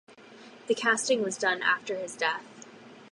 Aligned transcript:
The 0.65 0.73
casting 0.73 1.21
was 1.21 1.37
done 1.37 1.61
after 1.61 1.95
his 1.95 2.15
death. 2.15 2.65